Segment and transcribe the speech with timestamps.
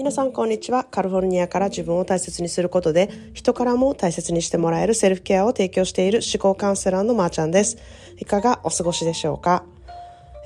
[0.00, 0.84] 皆さんこんにちは。
[0.84, 7.76] カリフォルニアから自分を大切にすることで人からも大切にしてもらえるセルフケアを提供している思考カウンセラーのまーちゃんです。
[8.16, 9.62] いかがお過ごしでしょうか、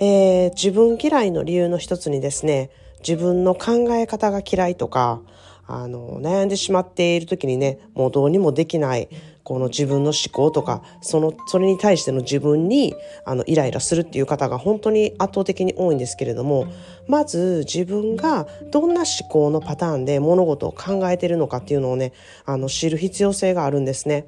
[0.00, 5.20] えー、自分嫌いの理由の一つにですね自分の考え方が嫌いとか
[5.66, 9.08] あの悩んでしまっている時にねもうどうにもできない
[9.44, 12.94] この自分の思考とか、その、それに対しての自分に、
[13.26, 16.66] あの、イライラするっていう方が本当に圧倒的に多いんですけれども、
[17.06, 22.14] まず自分がどんな思考のパターンで物事を考えているのかっていうのをね、
[22.46, 24.26] あの、知る必要性があるんですね。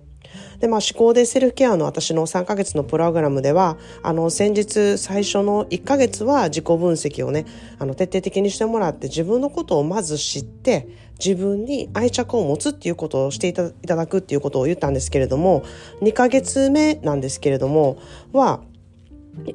[0.61, 7.47] で、まあ、思考でセルフケアの私の3ヶ月のプログラムでは、あの、先日最初の1ヶ月は自己分析をね、
[7.79, 15.65] あの、徹底的にしてもらって自分のことをまず知って、自分に愛着を持つっていうことをしていただくっていうことを言ったんですけれども、
[16.02, 17.99] 2ヶ月目なんですけれども、
[18.33, 18.61] は、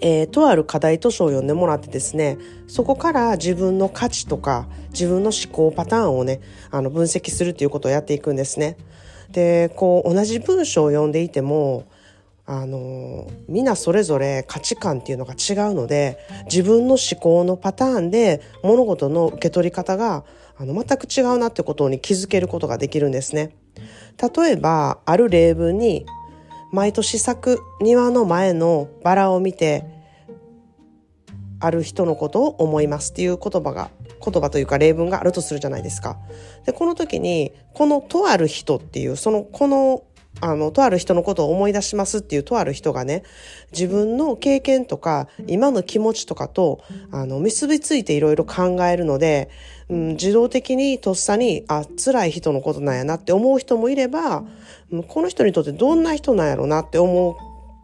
[0.01, 8.77] えー、とある課題図書を読んでもらってですね、そこから自分の価値とか自分の思考パターンをね、あの分析するっていうことをやっていくんですね。
[9.31, 11.85] で、こう同じ文章を読んでいても、
[12.45, 20.23] あの、みんなそれぞれ価値観っていうのが違うので、自分の思考のパターンで物事の受け取り方が
[20.57, 23.55] あの全く違うなってことに気づけることができるんですね。
[24.35, 26.05] 例えば、ある例文に、
[26.71, 29.85] 毎年咲く庭の前のバラを見て、
[31.59, 33.89] ある人のことを思いますっていう言葉が、
[34.23, 36.17] 言葉というか例文があるとするじゃないですか。
[36.65, 40.03] で、この時に、このとある人っていう、その、この
[40.39, 43.23] あの、とある人のことを思い出しますっていうとある人がね、
[43.71, 49.49] 自分の経験とか、今の気持ちとかと、あの、結びついていろいろ考えるので、
[49.89, 54.43] うん、自動的にとっさに、あ、辛い人のことなんやなって思う人もいれば、
[55.07, 57.35] この人にとってどんな人なんやろうなって思う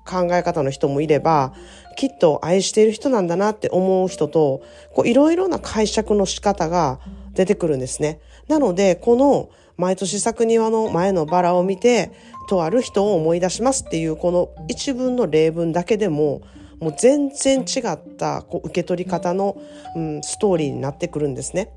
[0.08, 1.54] 考え方の人もいれば、
[1.98, 4.62] きっと愛している人なんだなって思う人と、
[4.94, 7.00] こういろいろな解釈の仕方が
[7.34, 8.20] 出てくるんですね。
[8.48, 12.12] なので、この毎年咲く庭の前のバラを見て、
[12.48, 16.42] とある人を思い出しますっていうこの一文の例文だけでも、
[16.80, 19.58] もう全然違ったこう受け取り方の、
[19.96, 21.70] うん、ストーリーになってくるんですね。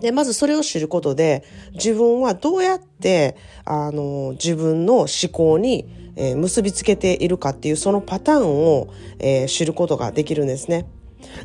[0.00, 8.88] で、まずそれを知ることで、自分はどうやって、あの、自分の思考に、えー、結びつけているかっていうそのパターンを、
[9.18, 10.86] えー、知ることができるんですね。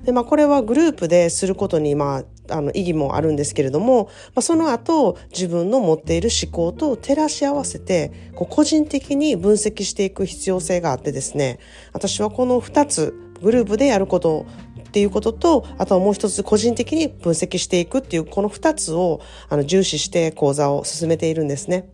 [0.05, 11.59] で、まあ、これはグループですることに、まあ、あの、意義もあるんですけれども、まあ、その後、自分の持っている思考と照らし合わせて、こう、個人的に分析していく必要性があってですね、
[11.93, 14.45] 私はこの二つ、グループでやること
[14.87, 21.89] っていうことと、あとはもう一つ個人的に分析していくっていう、この二つをあの重視して講座を進めているんですね。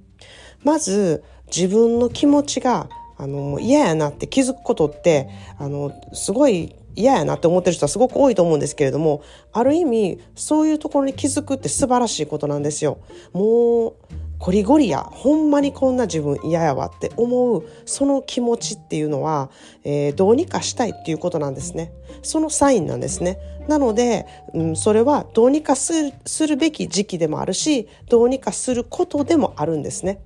[0.64, 1.24] まず、
[1.56, 9.22] 自分の気持ちがあの嫌やなって気づくことってあのすごい嫌やなって思ってる人はすごく多いと思うんですけれども
[9.53, 12.97] ある意味そういうところに気づくって素晴らしいことなんですよ。
[13.34, 13.94] もう
[14.41, 19.52] ゴリゴリやほんまにこんな自分嫌やわって思うその気持ちっていうのは、
[19.84, 21.94] えー、どうにかしたいっていうことなんですね。
[22.24, 23.38] そのサインなんですね。
[23.68, 24.25] なので、
[24.56, 30.22] うん、それはどうにかするするべき時期でもあるしどうにかすることでもあるんですね。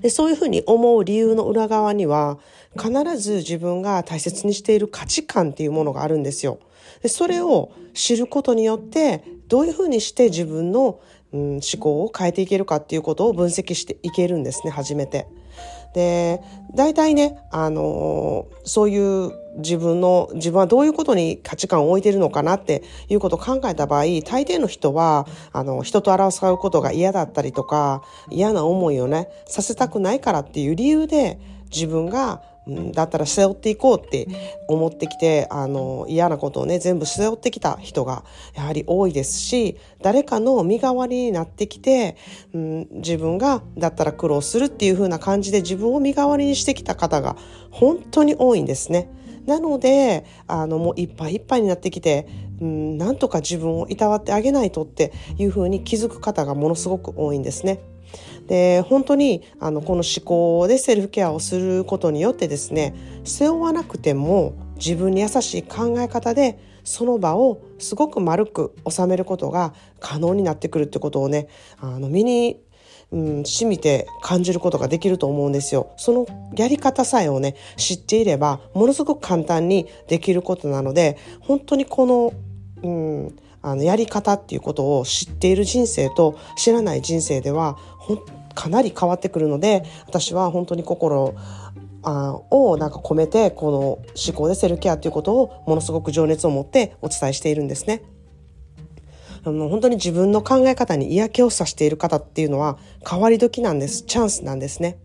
[0.00, 2.38] で、そういうふうに思う理由の裏側には、
[2.78, 6.58] 必ず自分が大切にしている価値観っていうものがあるんですよ。
[7.02, 11.00] で、それを知ることによって、どういうふうにして自分の、
[11.36, 15.26] うん、思考を変えていけるかっていうことを分析していけるんですね、初めて。
[15.94, 16.42] で、
[16.74, 31.38] 大体ね、あのー、そういう自分の、自分はどういうことに価値観を置いてるのかなっていうことを考えた場合、大抵の人は、あの、人と争うことが嫌だったりとか、嫌な思いをね、させたくないからっていう理由で、
[31.70, 34.26] 自分がだったら背負っていこうって
[34.66, 42.16] 思ってきて、あの、嫌なことをね、全部背負ってきた人がやはり多いですし、誰かの身代わりになってきて、
[42.52, 47.36] うん、自分がだったら苦労するっていう風な感じで自分を身代わりにしてきた方が
[47.70, 49.10] 本当に多いんですね。
[49.46, 52.26] なので、あの、もういっぱいいっぱいになってきて、
[52.60, 57.80] うん、なんとか自分をいたわってあげないとっていう風に気づく方がものすごく多いんですね。
[58.46, 62.94] で本当にあのこの思考でセルフケアをすることによってですね
[63.24, 71.48] 背負わなくても自分に優しい考え方でその場をすごく丸く収めることが可能になってくるってことをね
[71.80, 72.60] あの身に
[73.12, 75.92] うん、染みて感じることができると思うんですよ。
[75.96, 76.26] その
[76.56, 82.32] やり方さえをね、知っていれば、ものすごく簡単にできることなので、本当にこの、
[82.82, 87.78] うん、あの、やり方っていうことを知っている人生と知らない人生では、
[88.56, 91.36] かなり変わってくるので私は本当に心
[92.02, 98.02] あをなんか込めてこの思考でセルケアということをものすごく情熱を持ってお伝えしているんですね。
[99.44, 104.02] あの本当に自分の考え方に嫌気をさしている方っていうのは変わり時なんです。
[104.02, 104.98] チャンスなんですね。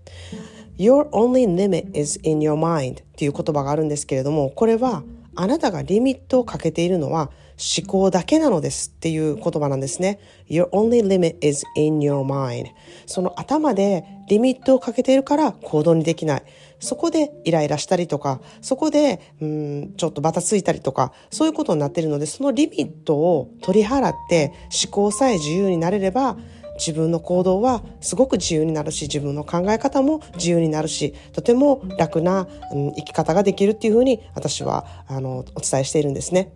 [0.78, 5.04] Your only limit is in your mind っていう言葉があるんですけれども、これは
[5.36, 10.20] あなたがリミットをかけているのは思考だけなのですっていう言葉なんですね。
[10.50, 12.66] Your only limit is in your mind.
[13.06, 16.44] その頭でリミットをかけているから行動にできない。
[16.80, 24.52] そこでイライラしたりとか、そこで、うん、ちょっとバタついたりとか、そういうことになっているので、そのリミットを取り払って
[24.84, 26.38] 思考さえ自由になれれば、
[26.80, 36.54] 自分の行動はすごく自由になるし、自分の考え方も自由になるし、とても楽な、うん、生き方ができるっていうふうに私は、あの、お伝えしているんですね。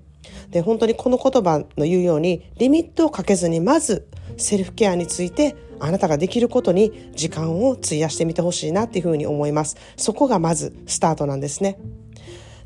[0.51, 4.07] で、本当にこの言葉の言うように、リミットをかけずに、まず、
[4.37, 9.75] セルフケアについて、あなたができることに時間を費やしてみてほしいなっていうふうに思います。
[9.97, 11.77] そこがまずスタートなんですね。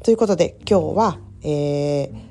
[0.04, 2.30] ということで、今日は、えー、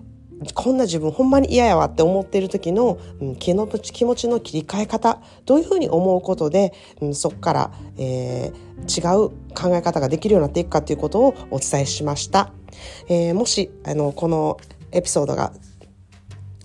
[0.54, 12.52] こんな自分ほんまに嫌やわって思っている時の、うん、気の気持ちの切り替え方どういうふうに思うことで、うん、そこから、えー、違う考え方ができるようになっていくかということをお伝えしました。
[13.08, 14.58] えー、もしあのこの
[14.92, 15.52] エピソードが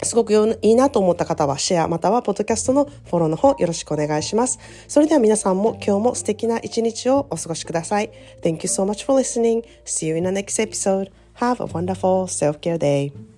[0.03, 4.59] すごくいいなと思った方はシェアまたはポッドキャストのフォローの方よろしくお願いします。
[4.87, 8.11] それでは皆さんも今日も素敵な一日をお過ごしください。
[8.41, 9.63] Thank you so much for listening.
[9.85, 11.11] See you in the next episode.
[11.35, 13.32] Have a wonderful self-care day.